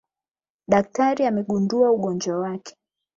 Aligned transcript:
Daktari 0.71 1.25
amegundua 1.27 1.91
ugonjwa 1.91 2.39
wake 2.39 2.75